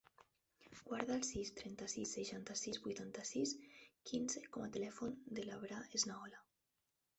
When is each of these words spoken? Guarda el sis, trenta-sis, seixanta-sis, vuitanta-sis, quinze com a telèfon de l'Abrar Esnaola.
Guarda 0.85 1.11
el 1.19 1.25
sis, 1.27 1.51
trenta-sis, 1.59 2.13
seixanta-sis, 2.17 2.79
vuitanta-sis, 2.87 3.53
quinze 4.11 4.43
com 4.57 4.67
a 4.69 4.73
telèfon 4.79 5.17
de 5.41 5.49
l'Abrar 5.51 5.87
Esnaola. 6.01 6.45